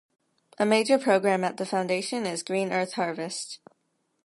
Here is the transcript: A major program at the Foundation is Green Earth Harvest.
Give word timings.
A 0.57 0.65
major 0.65 0.97
program 0.97 1.43
at 1.43 1.57
the 1.57 1.63
Foundation 1.67 2.25
is 2.25 2.41
Green 2.41 2.71
Earth 2.73 2.93
Harvest. 2.93 3.59